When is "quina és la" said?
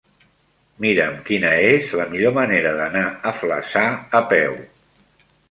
1.27-2.07